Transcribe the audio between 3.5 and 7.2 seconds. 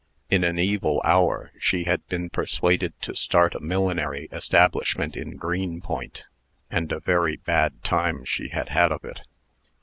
a millinery establishment in Greenpoint; and a